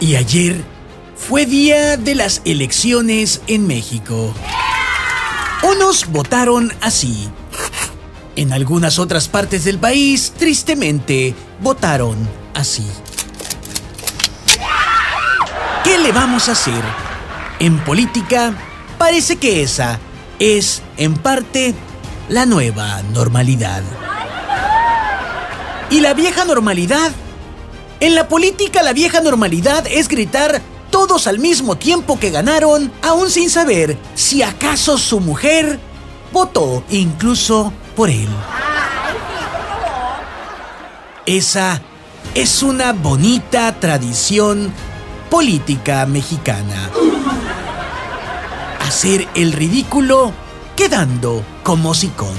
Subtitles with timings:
[0.00, 0.62] Y ayer
[1.16, 4.32] fue día de las elecciones en México.
[5.62, 7.28] Unos votaron así.
[8.36, 12.16] En algunas otras partes del país, tristemente, votaron
[12.54, 12.86] así.
[15.82, 16.82] ¿Qué le vamos a hacer?
[17.58, 18.54] En política,
[18.98, 19.98] parece que esa
[20.38, 21.74] es, en parte,
[22.28, 23.82] la nueva normalidad.
[25.90, 27.10] ¿Y la vieja normalidad?
[28.00, 33.28] En la política la vieja normalidad es gritar todos al mismo tiempo que ganaron, aún
[33.28, 35.80] sin saber si acaso su mujer
[36.32, 38.28] votó incluso por él.
[41.26, 41.82] Esa
[42.34, 44.72] es una bonita tradición
[45.28, 46.90] política mexicana.
[48.80, 50.32] Hacer el ridículo
[50.76, 52.36] quedando como sicón.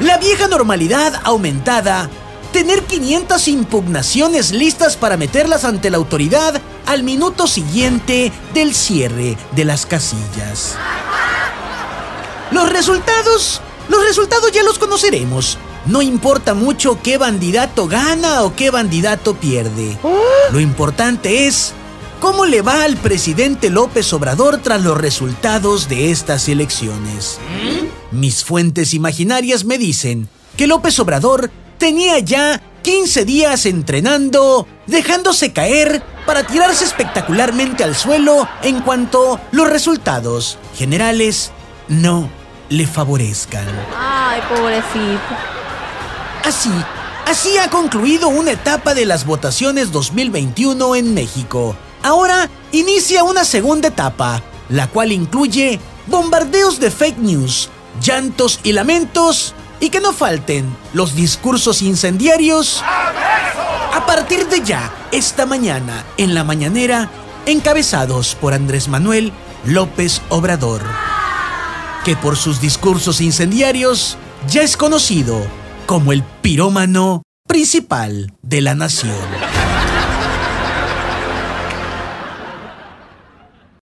[0.00, 2.10] La vieja normalidad aumentada
[2.52, 9.64] tener 500 impugnaciones listas para meterlas ante la autoridad al minuto siguiente del cierre de
[9.64, 10.76] las casillas.
[12.50, 15.58] Los resultados, los resultados ya los conoceremos.
[15.86, 19.98] No importa mucho qué bandidato gana o qué bandidato pierde.
[20.52, 21.72] Lo importante es
[22.20, 27.38] cómo le va al presidente López Obrador tras los resultados de estas elecciones.
[28.12, 31.50] Mis fuentes imaginarias me dicen que López Obrador
[31.82, 39.68] tenía ya 15 días entrenando, dejándose caer para tirarse espectacularmente al suelo en cuanto los
[39.68, 41.50] resultados generales
[41.88, 42.30] no
[42.68, 43.66] le favorezcan.
[43.98, 45.34] Ay, pobrecito.
[46.44, 46.70] Así,
[47.26, 51.74] así ha concluido una etapa de las votaciones 2021 en México.
[52.04, 59.56] Ahora inicia una segunda etapa, la cual incluye bombardeos de fake news, llantos y lamentos
[59.82, 62.82] y que no falten los discursos incendiarios.
[62.84, 67.10] A partir de ya, esta mañana, en la mañanera,
[67.46, 69.32] encabezados por Andrés Manuel
[69.64, 70.82] López Obrador,
[72.04, 74.16] que por sus discursos incendiarios
[74.48, 75.44] ya es conocido
[75.86, 79.61] como el pirómano principal de la nación.